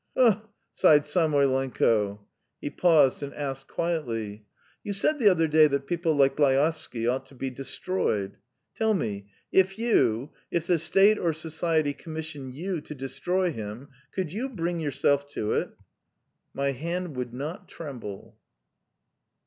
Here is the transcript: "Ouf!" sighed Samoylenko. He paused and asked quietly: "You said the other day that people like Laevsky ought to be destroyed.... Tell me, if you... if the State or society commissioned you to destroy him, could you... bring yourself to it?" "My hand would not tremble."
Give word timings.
"Ouf!" 0.17 0.41
sighed 0.73 1.03
Samoylenko. 1.05 2.21
He 2.59 2.71
paused 2.71 3.21
and 3.21 3.35
asked 3.35 3.67
quietly: 3.67 4.47
"You 4.83 4.93
said 4.93 5.19
the 5.19 5.29
other 5.29 5.47
day 5.47 5.67
that 5.67 5.85
people 5.85 6.15
like 6.15 6.39
Laevsky 6.39 7.05
ought 7.07 7.27
to 7.27 7.35
be 7.35 7.51
destroyed.... 7.51 8.37
Tell 8.73 8.95
me, 8.95 9.29
if 9.51 9.77
you... 9.77 10.31
if 10.49 10.65
the 10.65 10.79
State 10.79 11.19
or 11.19 11.33
society 11.33 11.93
commissioned 11.93 12.51
you 12.55 12.81
to 12.81 12.95
destroy 12.95 13.51
him, 13.51 13.89
could 14.11 14.33
you... 14.33 14.49
bring 14.49 14.79
yourself 14.79 15.27
to 15.35 15.51
it?" 15.53 15.69
"My 16.51 16.71
hand 16.71 17.15
would 17.15 17.31
not 17.31 17.67
tremble." 17.69 18.39